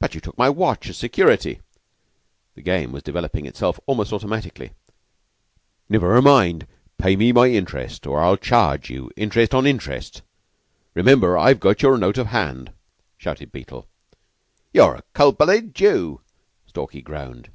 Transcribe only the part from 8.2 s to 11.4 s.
I'll charge you interest on interest. Remember,